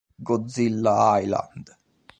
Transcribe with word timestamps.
Godzilla 0.17 1.21
Island 1.21 1.77